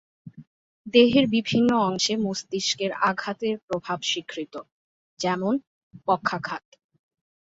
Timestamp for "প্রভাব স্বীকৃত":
3.67-4.53